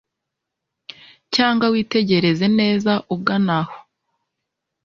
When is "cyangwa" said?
1.35-1.65